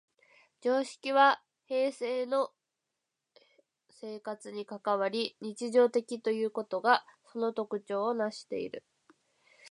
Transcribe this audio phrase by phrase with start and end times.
[0.61, 2.49] 常識は平生の
[3.91, 8.83] 生活に関わり、日常的ということがその特徴をなしている。